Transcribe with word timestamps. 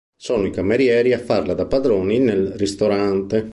Sono 0.19 0.47
i 0.47 0.49
camerieri 0.49 1.13
a 1.13 1.19
farla 1.19 1.53
da 1.53 1.67
padroni 1.67 2.17
nel 2.17 2.53
ristorante. 2.55 3.49